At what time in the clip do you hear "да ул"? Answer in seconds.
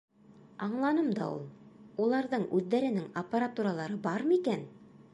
1.19-1.43